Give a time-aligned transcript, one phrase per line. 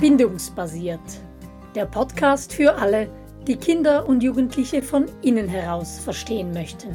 [0.00, 1.00] Bindungsbasiert.
[1.74, 3.10] Der Podcast für alle,
[3.48, 6.94] die Kinder und Jugendliche von innen heraus verstehen möchten.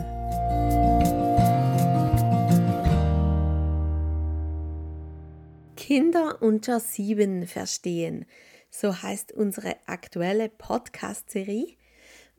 [5.75, 8.25] Kinder unter sieben verstehen.
[8.69, 11.75] So heißt unsere aktuelle Podcast-Serie.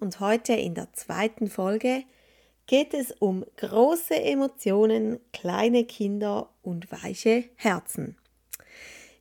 [0.01, 2.05] Und heute in der zweiten Folge
[2.67, 8.17] geht es um große Emotionen, kleine Kinder und weiche Herzen.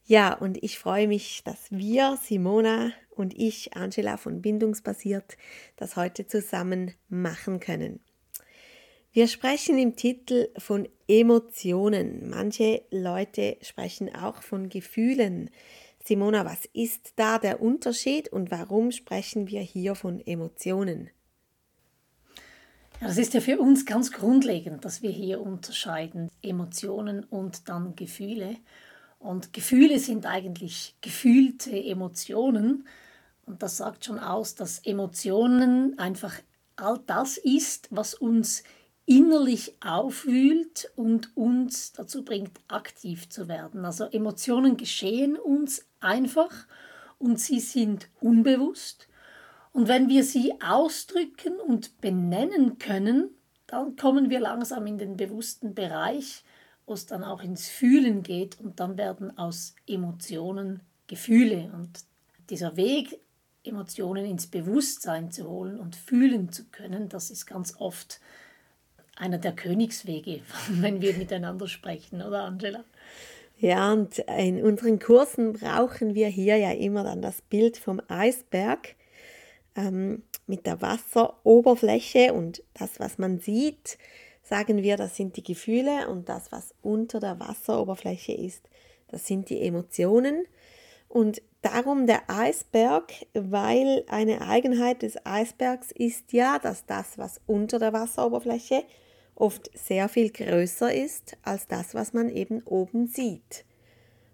[0.06, 5.38] Ja, und ich freue mich, dass wir, Simona und ich, Angela von Bindungsbasiert,
[5.78, 8.02] das heute zusammen machen können.
[9.14, 12.30] Wir sprechen im Titel von Emotionen.
[12.30, 15.52] Manche Leute sprechen auch von Gefühlen.
[16.04, 21.12] Simona, was ist da der Unterschied und warum sprechen wir hier von Emotionen?
[23.00, 27.96] Ja, das ist ja für uns ganz grundlegend, dass wir hier unterscheiden Emotionen und dann
[27.96, 28.58] Gefühle.
[29.24, 32.86] Und Gefühle sind eigentlich gefühlte Emotionen.
[33.46, 36.36] Und das sagt schon aus, dass Emotionen einfach
[36.76, 38.64] all das ist, was uns
[39.06, 43.86] innerlich aufwühlt und uns dazu bringt, aktiv zu werden.
[43.86, 46.68] Also Emotionen geschehen uns einfach
[47.18, 49.08] und sie sind unbewusst.
[49.72, 53.30] Und wenn wir sie ausdrücken und benennen können,
[53.68, 56.44] dann kommen wir langsam in den bewussten Bereich
[56.86, 61.72] wo es dann auch ins Fühlen geht und dann werden aus Emotionen Gefühle.
[61.74, 62.00] Und
[62.50, 63.20] dieser Weg,
[63.64, 68.20] Emotionen ins Bewusstsein zu holen und fühlen zu können, das ist ganz oft
[69.16, 72.84] einer der Königswege, wenn wir miteinander sprechen, oder Angela?
[73.58, 78.96] Ja, und in unseren Kursen brauchen wir hier ja immer dann das Bild vom Eisberg
[79.76, 83.98] ähm, mit der Wasseroberfläche und das, was man sieht,
[84.44, 88.70] sagen wir, das sind die Gefühle und das, was unter der Wasseroberfläche ist,
[89.08, 90.46] das sind die Emotionen.
[91.08, 97.80] Und darum der Eisberg, weil eine Eigenheit des Eisbergs ist ja, dass das, was unter
[97.80, 98.84] der Wasseroberfläche
[99.36, 103.66] oft sehr viel größer ist als das, was man eben oben sieht.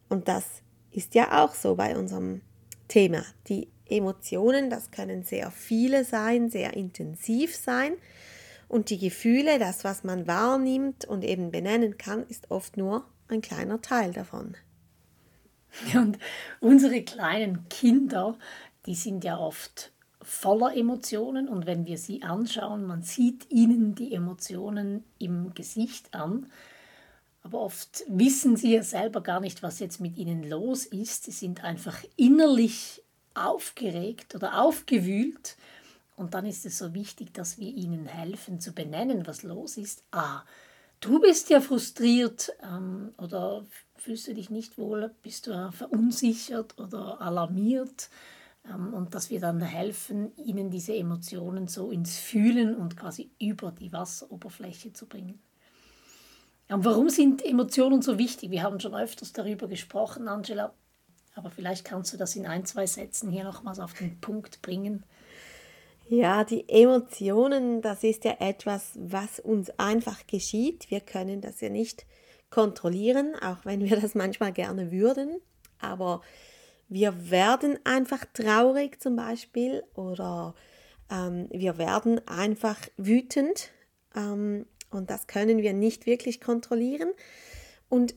[0.07, 0.45] Und das
[0.91, 2.41] ist ja auch so bei unserem
[2.87, 3.23] Thema.
[3.47, 7.93] Die Emotionen, das können sehr viele sein, sehr intensiv sein.
[8.69, 13.41] Und die Gefühle, das, was man wahrnimmt und eben benennen kann, ist oft nur ein
[13.41, 14.55] kleiner Teil davon.
[15.95, 16.17] Und
[16.61, 18.37] unsere kleinen Kinder,
[18.85, 19.91] die sind ja oft
[20.21, 26.45] voller Emotionen und wenn wir sie anschauen, man sieht ihnen die Emotionen im Gesicht an.
[27.41, 31.23] Aber oft wissen sie ja selber gar nicht, was jetzt mit ihnen los ist.
[31.23, 33.01] Sie sind einfach innerlich
[33.33, 35.55] aufgeregt oder aufgewühlt
[36.19, 40.03] und dann ist es so wichtig, dass wir ihnen helfen zu benennen, was los ist.
[40.11, 40.43] Ah,
[40.99, 43.65] du bist ja frustriert ähm, oder
[43.95, 48.09] fühlst du dich nicht wohl, bist du verunsichert oder alarmiert.
[48.65, 53.71] Ähm, und dass wir dann helfen, ihnen diese Emotionen so ins Fühlen und quasi über
[53.71, 55.39] die Wasseroberfläche zu bringen.
[56.67, 58.51] Und warum sind Emotionen so wichtig?
[58.51, 60.73] Wir haben schon öfters darüber gesprochen, Angela,
[61.33, 65.05] aber vielleicht kannst du das in ein, zwei Sätzen hier nochmals auf den Punkt bringen.
[66.11, 70.89] Ja, die Emotionen, das ist ja etwas, was uns einfach geschieht.
[70.89, 72.07] Wir können das ja nicht
[72.49, 75.39] kontrollieren, auch wenn wir das manchmal gerne würden.
[75.77, 76.21] Aber
[76.87, 80.55] wir werden einfach traurig zum Beispiel oder
[81.11, 83.69] ähm, wir werden einfach wütend
[84.15, 87.11] ähm, und das können wir nicht wirklich kontrollieren.
[87.87, 88.15] Und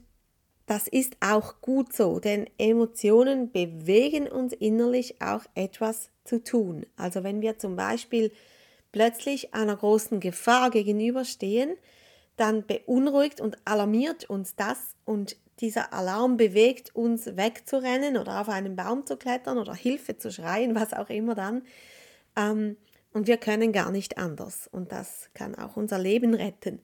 [0.67, 6.87] das ist auch gut so, denn Emotionen bewegen uns innerlich auch etwas zu tun.
[6.97, 8.33] Also wenn wir zum Beispiel
[8.93, 11.77] plötzlich einer großen Gefahr gegenüberstehen,
[12.37, 18.75] dann beunruhigt und alarmiert uns das und dieser Alarm bewegt uns wegzurennen oder auf einen
[18.77, 21.63] Baum zu klettern oder Hilfe zu schreien, was auch immer dann.
[22.37, 22.77] Ähm,
[23.13, 26.81] und wir können gar nicht anders und das kann auch unser Leben retten.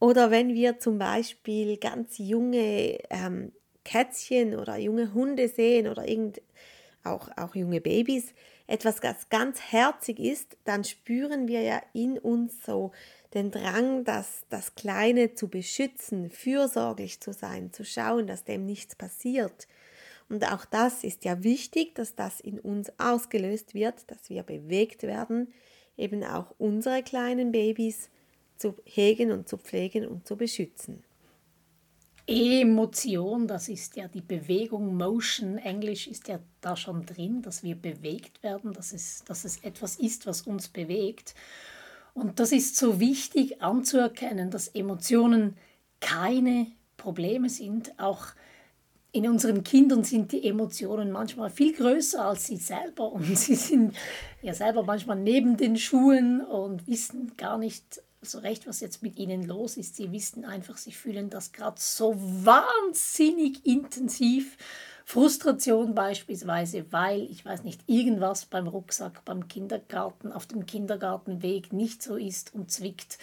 [0.00, 3.52] Oder wenn wir zum Beispiel ganz junge ähm,
[3.84, 6.40] Kätzchen oder junge Hunde sehen oder irgend,
[7.04, 8.32] auch, auch junge Babys,
[8.66, 12.92] etwas, das ganz herzig ist, dann spüren wir ja in uns so
[13.34, 18.94] den Drang, das, das Kleine zu beschützen, fürsorglich zu sein, zu schauen, dass dem nichts
[18.94, 19.66] passiert.
[20.28, 25.02] Und auch das ist ja wichtig, dass das in uns ausgelöst wird, dass wir bewegt
[25.02, 25.52] werden,
[25.96, 28.10] eben auch unsere kleinen Babys
[28.58, 31.02] zu hegen und zu pflegen und zu beschützen.
[32.26, 37.74] Emotion, das ist ja die Bewegung, Motion, Englisch ist ja da schon drin, dass wir
[37.74, 41.34] bewegt werden, dass es, dass es etwas ist, was uns bewegt.
[42.12, 45.56] Und das ist so wichtig anzuerkennen, dass Emotionen
[46.00, 46.66] keine
[46.98, 47.98] Probleme sind.
[47.98, 48.26] Auch
[49.12, 53.96] in unseren Kindern sind die Emotionen manchmal viel größer als sie selber und sie sind
[54.42, 59.18] ja selber manchmal neben den Schuhen und wissen gar nicht so recht, was jetzt mit
[59.18, 59.96] ihnen los ist.
[59.96, 64.56] Sie wissen einfach, sie fühlen das gerade so wahnsinnig intensiv.
[65.04, 72.02] Frustration beispielsweise, weil, ich weiß nicht, irgendwas beim Rucksack, beim Kindergarten, auf dem Kindergartenweg nicht
[72.02, 73.18] so ist und zwickt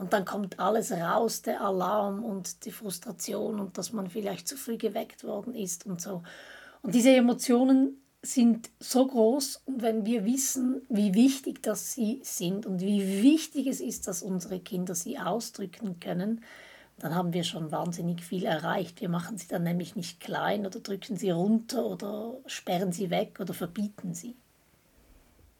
[0.00, 4.56] und dann kommt alles raus, der Alarm und die Frustration und dass man vielleicht zu
[4.56, 6.22] früh geweckt worden ist und so.
[6.80, 12.66] Und diese Emotionen sind so groß und wenn wir wissen, wie wichtig das sie sind
[12.66, 16.44] und wie wichtig es ist, dass unsere Kinder sie ausdrücken können,
[16.98, 19.00] dann haben wir schon wahnsinnig viel erreicht.
[19.00, 23.38] Wir machen sie dann nämlich nicht klein oder drücken sie runter oder sperren sie weg
[23.40, 24.36] oder verbieten sie.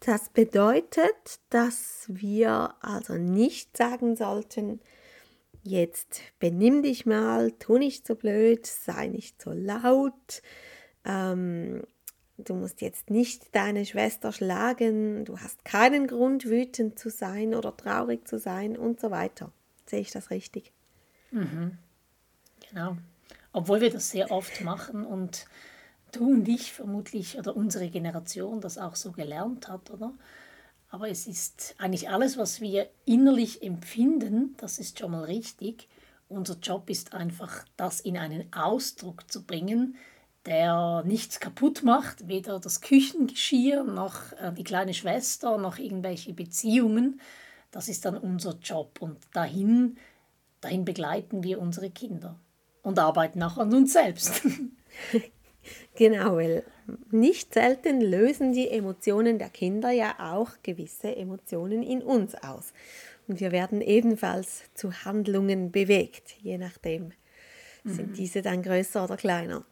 [0.00, 4.80] Das bedeutet, dass wir also nicht sagen sollten,
[5.62, 10.42] jetzt benimm dich mal, tu nicht so blöd, sei nicht so laut,
[11.04, 11.82] ähm,
[12.44, 17.76] du musst jetzt nicht deine Schwester schlagen, du hast keinen Grund, wütend zu sein oder
[17.76, 19.52] traurig zu sein und so weiter.
[19.86, 20.72] Sehe ich das richtig?
[21.30, 21.78] Mhm.
[22.68, 22.96] Genau.
[23.52, 25.46] Obwohl wir das sehr oft machen und
[26.12, 30.12] du und ich vermutlich oder unsere Generation das auch so gelernt hat, oder?
[30.88, 35.88] Aber es ist eigentlich alles, was wir innerlich empfinden, das ist schon mal richtig.
[36.28, 39.96] Unser Job ist einfach, das in einen Ausdruck zu bringen,
[40.46, 47.20] der nichts kaputt macht, weder das Küchengeschirr noch äh, die kleine Schwester noch irgendwelche Beziehungen.
[47.70, 49.96] Das ist dann unser Job und dahin,
[50.60, 52.36] dahin begleiten wir unsere Kinder
[52.82, 54.42] und arbeiten auch an uns selbst.
[55.94, 56.64] Genau, weil
[57.10, 62.72] nicht selten lösen die Emotionen der Kinder ja auch gewisse Emotionen in uns aus.
[63.28, 67.12] Und wir werden ebenfalls zu Handlungen bewegt, je nachdem
[67.84, 67.90] mhm.
[67.90, 69.64] sind diese dann größer oder kleiner.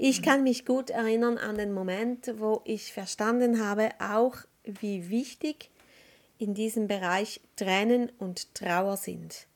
[0.00, 5.70] Ich kann mich gut erinnern an den Moment, wo ich verstanden habe, auch wie wichtig
[6.38, 9.48] in diesem Bereich Tränen und Trauer sind.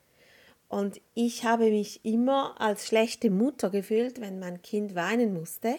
[0.69, 5.77] Und ich habe mich immer als schlechte Mutter gefühlt, wenn mein Kind weinen musste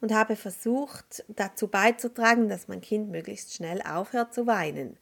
[0.00, 4.96] und habe versucht dazu beizutragen, dass mein Kind möglichst schnell aufhört zu weinen.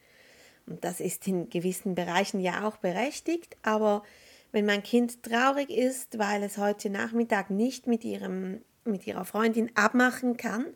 [0.66, 4.02] Und das ist in gewissen Bereichen ja auch berechtigt, aber
[4.50, 9.70] wenn mein Kind traurig ist, weil es heute Nachmittag nicht mit, ihrem, mit ihrer Freundin
[9.75, 10.66] abmachen kann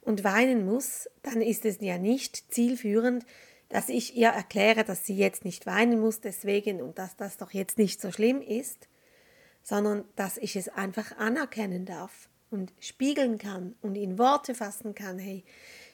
[0.00, 3.24] und weinen muss, dann ist es ja nicht zielführend,
[3.68, 7.52] dass ich ihr erkläre, dass sie jetzt nicht weinen muss deswegen und dass das doch
[7.52, 8.88] jetzt nicht so schlimm ist,
[9.62, 15.18] sondern dass ich es einfach anerkennen darf und spiegeln kann und in Worte fassen kann,
[15.18, 15.42] hey,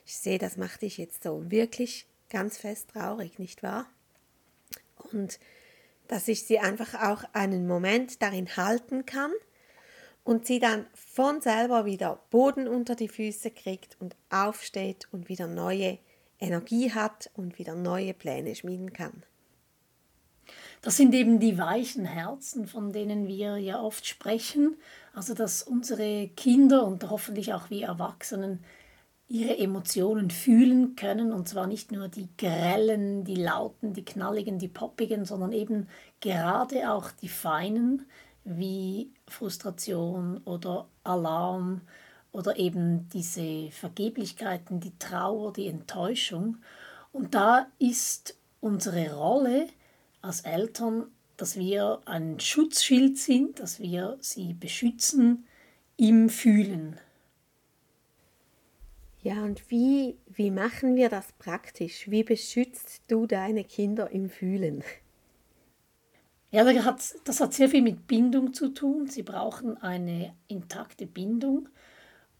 [0.05, 3.87] ich sehe, das macht dich jetzt so wirklich ganz fest traurig, nicht wahr?
[5.13, 5.39] Und
[6.09, 9.31] dass ich sie einfach auch einen Moment darin halten kann
[10.29, 15.47] und sie dann von selber wieder Boden unter die Füße kriegt und aufsteht und wieder
[15.47, 15.97] neue
[16.39, 19.23] Energie hat und wieder neue Pläne schmieden kann.
[20.83, 24.77] Das sind eben die weichen Herzen, von denen wir ja oft sprechen.
[25.15, 28.63] Also dass unsere Kinder und hoffentlich auch wir Erwachsenen
[29.29, 31.33] ihre Emotionen fühlen können.
[31.33, 35.89] Und zwar nicht nur die grellen, die lauten, die knalligen, die poppigen, sondern eben
[36.21, 38.05] gerade auch die feinen
[38.57, 41.83] wie Frustration oder Alarm
[42.33, 46.59] oder eben diese Vergeblichkeiten, die Trauer, die Enttäuschung.
[47.13, 49.69] Und da ist unsere Rolle
[50.23, 55.47] als Eltern, dass wir ein Schutzschild sind, dass wir sie beschützen
[55.97, 56.99] im Fühlen.
[59.23, 62.11] Ja, und wie, wie machen wir das praktisch?
[62.11, 64.85] Wie beschützt du deine Kinder im Fühlen?
[66.51, 69.07] Ja, das hat, das hat sehr viel mit Bindung zu tun.
[69.07, 71.69] Sie brauchen eine intakte Bindung.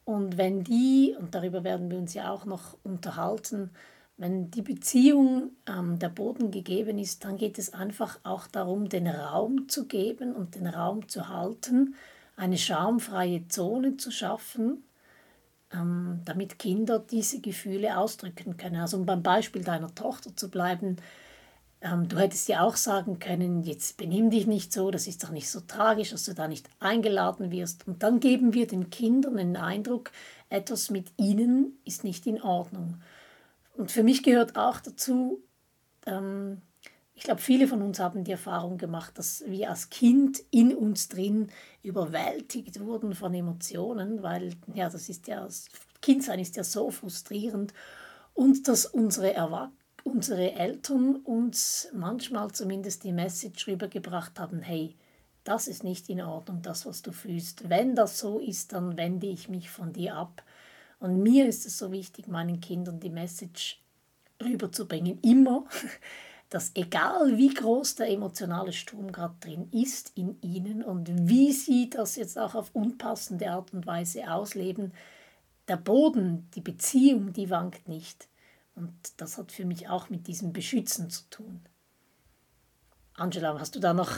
[0.05, 3.71] Und wenn die, und darüber werden wir uns ja auch noch unterhalten,
[4.17, 9.07] wenn die Beziehung ähm, der Boden gegeben ist, dann geht es einfach auch darum, den
[9.07, 11.95] Raum zu geben und den Raum zu halten,
[12.37, 14.83] eine schamfreie Zone zu schaffen,
[15.73, 18.77] ähm, damit Kinder diese Gefühle ausdrücken können.
[18.81, 20.97] Also um beim Beispiel deiner Tochter zu bleiben,
[21.81, 25.31] ähm, du hättest ja auch sagen können, jetzt benimm dich nicht so, das ist doch
[25.31, 27.87] nicht so tragisch, dass du da nicht eingeladen wirst.
[27.87, 30.11] Und dann geben wir den Kindern den Eindruck,
[30.49, 33.01] etwas mit ihnen ist nicht in Ordnung.
[33.77, 35.41] Und für mich gehört auch dazu,
[36.07, 36.63] ähm,
[37.15, 41.09] ich glaube, viele von uns haben die Erfahrung gemacht, dass wir als Kind in uns
[41.09, 41.51] drin
[41.83, 45.47] überwältigt wurden von Emotionen, weil ja, das ist ja,
[46.01, 47.75] Kindsein ist ja so frustrierend
[48.35, 49.78] und dass unsere Erwachsenen
[50.09, 54.97] unsere Eltern uns manchmal zumindest die Message rübergebracht haben, hey,
[55.45, 57.69] das ist nicht in Ordnung, das, was du fühlst.
[57.69, 60.43] Wenn das so ist, dann wende ich mich von dir ab.
[61.01, 63.81] Und mir ist es so wichtig, meinen Kindern die Message
[64.43, 65.65] rüberzubringen, immer,
[66.51, 71.91] dass egal wie groß der emotionale Strom gerade drin ist in ihnen und wie sie
[71.91, 74.93] das jetzt auch auf unpassende Art und Weise ausleben,
[75.69, 78.29] der Boden, die Beziehung, die wankt nicht.
[78.79, 81.61] Und das hat für mich auch mit diesem Beschützen zu tun.
[83.15, 84.13] Angela, hast du da noch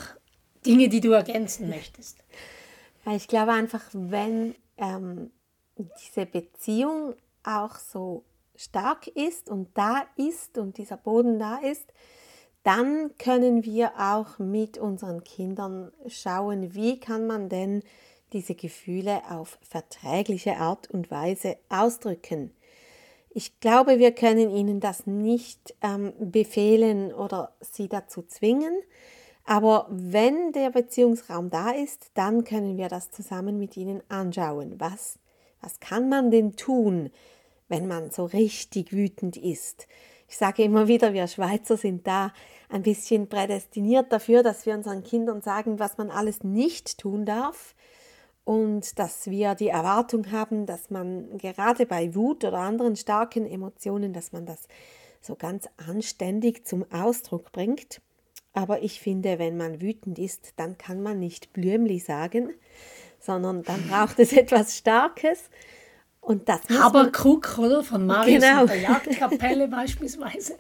[0.67, 2.19] Dinge, die du ergänzen möchtest?
[3.07, 5.31] Ich glaube einfach, wenn ähm,
[5.77, 11.91] diese Beziehung auch so stark ist und da ist und dieser Boden da ist,
[12.63, 17.83] dann können wir auch mit unseren Kindern schauen, wie kann man denn
[18.35, 22.53] diese Gefühle auf verträgliche Art und Weise ausdrücken.
[23.33, 28.75] Ich glaube, wir können ihnen das nicht ähm, befehlen oder sie dazu zwingen,
[29.45, 34.75] aber wenn der Beziehungsraum da ist, dann können wir das zusammen mit ihnen anschauen.
[34.79, 35.19] Was,
[35.61, 37.11] was kann man denn tun,
[37.69, 39.87] wenn man so richtig wütend ist?
[40.29, 42.33] Ich sage immer wieder, wir Schweizer sind da
[42.69, 47.75] ein bisschen prädestiniert dafür, dass wir unseren Kindern sagen, was man alles nicht tun darf
[48.45, 54.13] und dass wir die Erwartung haben, dass man gerade bei Wut oder anderen starken Emotionen,
[54.13, 54.67] dass man das
[55.21, 58.01] so ganz anständig zum Ausdruck bringt.
[58.53, 62.53] Aber ich finde, wenn man wütend ist, dann kann man nicht Blümli sagen,
[63.19, 65.51] sondern dann braucht es etwas Starkes
[66.21, 67.83] und das Haberkrug, oder?
[67.83, 68.67] Von Marius genau.
[68.67, 70.57] der Jagdkapelle beispielsweise.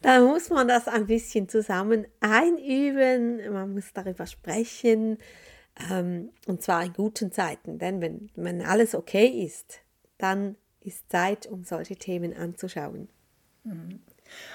[0.00, 5.18] Da muss man das ein bisschen zusammen einüben, man muss darüber sprechen
[6.46, 9.80] und zwar in guten Zeiten, denn wenn, wenn alles okay ist,
[10.18, 13.08] dann ist Zeit, um solche Themen anzuschauen.
[13.64, 14.00] Mhm.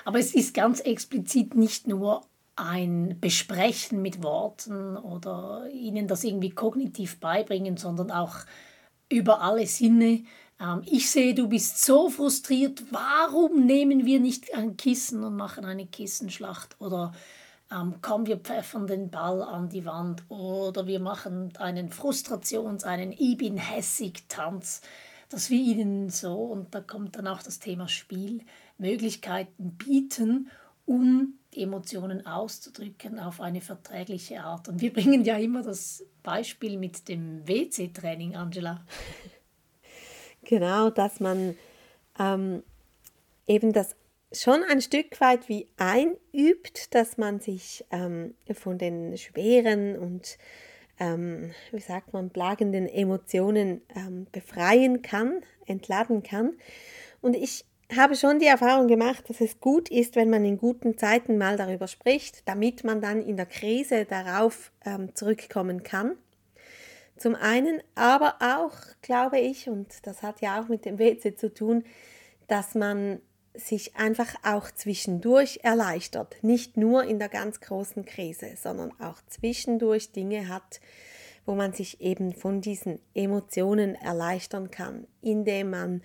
[0.06, 2.22] Aber es ist ganz explizit nicht nur
[2.56, 8.38] ein Besprechen mit Worten oder ihnen das irgendwie kognitiv beibringen, sondern auch
[9.10, 10.24] über alle Sinne.
[10.60, 12.84] Ähm, ich sehe, du bist so frustriert.
[12.92, 16.80] Warum nehmen wir nicht ein Kissen und machen eine Kissenschlacht?
[16.80, 17.14] Oder
[17.74, 20.24] ähm, komm, wir pfeffern den Ball an die Wand.
[20.30, 24.82] Oder wir machen einen Frustrations-, einen Ich bin hässig Tanz.
[25.30, 28.42] Dass wir ihnen so, und da kommt dann auch das Thema Spiel,
[28.78, 30.50] Möglichkeiten bieten,
[30.86, 34.68] um Emotionen auszudrücken auf eine verträgliche Art.
[34.68, 38.86] Und wir bringen ja immer das Beispiel mit dem WC-Training, Angela.
[40.46, 41.56] Genau, dass man
[42.20, 42.64] ähm,
[43.48, 43.96] eben das
[44.34, 50.38] schon ein Stück weit wie einübt, dass man sich ähm, von den schweren und
[51.00, 56.54] ähm, wie sagt man, plagenden Emotionen ähm, befreien kann, entladen kann.
[57.22, 60.98] Und ich habe schon die Erfahrung gemacht, dass es gut ist, wenn man in guten
[60.98, 66.16] Zeiten mal darüber spricht, damit man dann in der Krise darauf ähm, zurückkommen kann.
[67.18, 71.54] Zum einen, aber auch, glaube ich, und das hat ja auch mit dem WC zu
[71.54, 71.84] tun,
[72.48, 73.22] dass man
[73.56, 76.36] sich einfach auch zwischendurch erleichtert.
[76.42, 80.82] Nicht nur in der ganz großen Krise, sondern auch zwischendurch Dinge hat,
[81.46, 86.02] wo man sich eben von diesen Emotionen erleichtern kann, indem man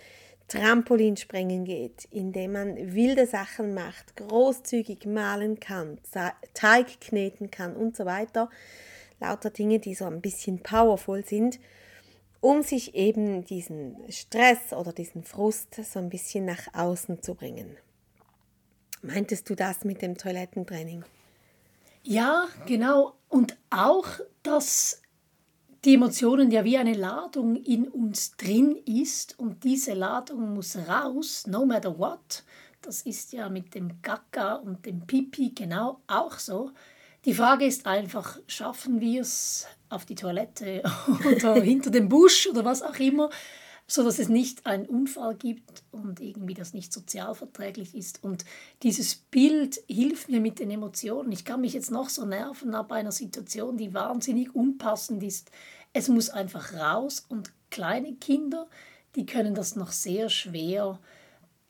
[0.49, 5.99] Trampolinspringen geht, indem man wilde Sachen macht, großzügig malen kann,
[6.55, 8.49] Teig kneten kann und so weiter.
[9.21, 11.61] Lauter Dinge, die so ein bisschen powerful sind,
[12.41, 17.77] um sich eben diesen Stress oder diesen Frust so ein bisschen nach außen zu bringen.
[19.03, 21.05] Meintest du das mit dem Toilettentraining?
[22.03, 23.15] Ja, genau.
[23.29, 24.07] Und auch,
[24.43, 25.03] dass
[25.85, 31.47] die Emotionen ja wie eine Ladung in uns drin ist und diese Ladung muss raus,
[31.47, 32.45] no matter what.
[32.83, 36.71] Das ist ja mit dem Gaga und dem Pipi genau auch so.
[37.25, 40.83] Die Frage ist einfach, schaffen wir es auf die Toilette
[41.37, 43.31] oder hinter dem Busch oder was auch immer,
[43.87, 48.23] so dass es nicht einen Unfall gibt und irgendwie das nicht sozialverträglich ist.
[48.23, 48.45] Und
[48.83, 51.33] dieses Bild hilft mir mit den Emotionen.
[51.33, 55.51] Ich kann mich jetzt noch so nerven ab einer Situation, die wahnsinnig unpassend ist.
[55.95, 58.69] Es muss einfach raus und kleine Kinder,
[59.15, 60.99] die können das noch sehr schwer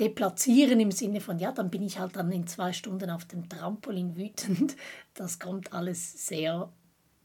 [0.01, 3.49] deplatzieren im Sinne von, ja, dann bin ich halt dann in zwei Stunden auf dem
[3.49, 4.77] Trampolin wütend.
[5.15, 6.73] Das kommt alles sehr,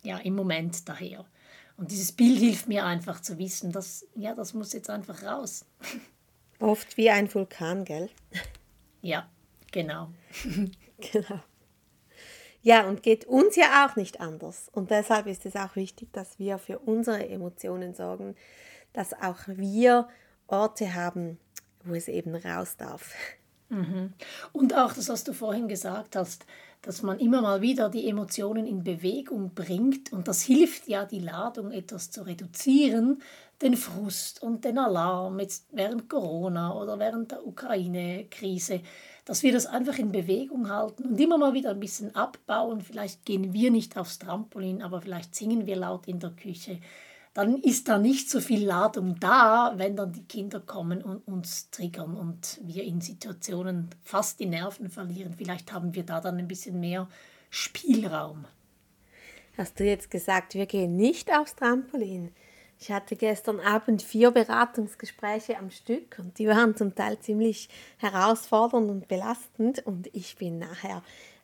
[0.03, 1.25] ja, im Moment daher.
[1.77, 5.65] Und dieses Bild hilft mir einfach zu wissen, dass, ja, das muss jetzt einfach raus.
[6.59, 8.09] Oft wie ein Vulkan, gell?
[9.01, 9.27] Ja,
[9.71, 10.09] genau.
[11.11, 11.39] genau.
[12.61, 14.69] Ja, und geht uns ja auch nicht anders.
[14.71, 18.35] Und deshalb ist es auch wichtig, dass wir für unsere Emotionen sorgen,
[18.93, 20.07] dass auch wir
[20.47, 21.39] Orte haben,
[21.83, 23.13] wo es eben raus darf.
[23.67, 24.13] Mhm.
[24.53, 26.45] Und auch das, was du vorhin gesagt hast,
[26.83, 31.19] dass man immer mal wieder die Emotionen in Bewegung bringt und das hilft ja, die
[31.19, 33.21] Ladung etwas zu reduzieren,
[33.61, 38.81] den Frust und den Alarm jetzt während Corona oder während der Ukraine-Krise,
[39.23, 42.81] dass wir das einfach in Bewegung halten und immer mal wieder ein bisschen abbauen.
[42.81, 46.79] Vielleicht gehen wir nicht aufs Trampolin, aber vielleicht singen wir laut in der Küche
[47.33, 51.69] dann ist da nicht so viel Ladung da, wenn dann die Kinder kommen und uns
[51.71, 55.33] triggern und wir in Situationen fast die Nerven verlieren.
[55.35, 57.07] Vielleicht haben wir da dann ein bisschen mehr
[57.49, 58.45] Spielraum.
[59.57, 62.31] Hast du jetzt gesagt, wir gehen nicht aufs Trampolin?
[62.79, 68.89] Ich hatte gestern Abend vier Beratungsgespräche am Stück und die waren zum Teil ziemlich herausfordernd
[68.89, 71.01] und belastend und ich bin nachher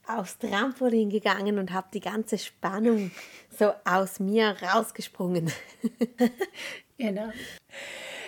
[0.09, 3.11] aufs Trampolin gegangen und habe die ganze Spannung
[3.57, 5.51] so aus mir rausgesprungen.
[6.97, 7.29] genau.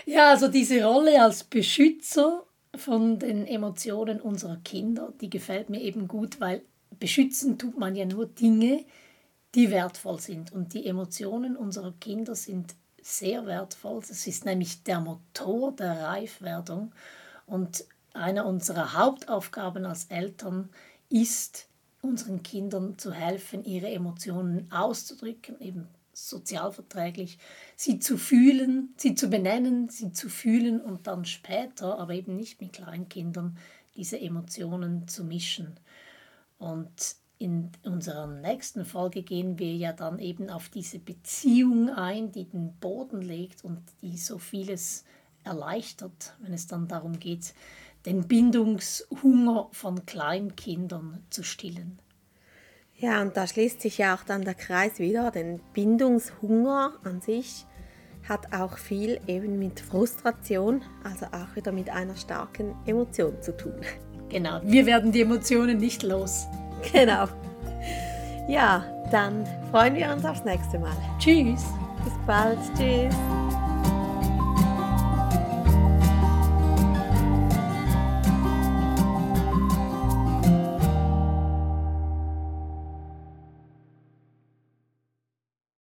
[0.06, 2.46] Ja, also diese Rolle als Beschützer
[2.76, 6.62] von den Emotionen unserer Kinder, die gefällt mir eben gut, weil
[7.00, 8.86] beschützen tut man ja nur Dinge,
[9.56, 10.52] die wertvoll sind.
[10.52, 14.02] Und die Emotionen unserer Kinder sind sehr wertvoll.
[14.08, 16.94] Das ist nämlich der Motor der Reifwerdung.
[17.46, 17.84] Und
[18.14, 20.70] eine unserer Hauptaufgaben als Eltern
[21.10, 21.68] ist,
[22.02, 27.38] unseren Kindern zu helfen, ihre Emotionen auszudrücken, eben sozialverträglich,
[27.76, 32.60] sie zu fühlen, sie zu benennen, sie zu fühlen und dann später, aber eben nicht
[32.62, 33.58] mit Kleinkindern,
[33.96, 35.80] diese Emotionen zu mischen.
[36.58, 42.46] Und in unserer nächsten Folge gehen wir ja dann eben auf diese Beziehung ein, die
[42.46, 45.06] den Boden legt und die so vieles
[45.44, 47.56] erleichtert, wenn es dann darum geht,
[48.06, 52.00] den Bindungshunger von Kleinkindern zu stillen.
[52.96, 57.66] Ja, und da schließt sich ja auch dann der Kreis wieder, denn Bindungshunger an sich
[58.30, 63.82] hat auch viel eben mit Frustration, also auch wieder mit einer starken Emotion zu tun.
[64.30, 66.48] Genau, wir werden die Emotionen nicht los.
[66.94, 67.28] Genau.
[68.48, 70.98] Ja, dann freuen wir uns aufs nächste Mal.
[71.20, 71.64] Tschüss.
[72.04, 72.58] Bis bald.
[72.76, 73.14] Tschüss.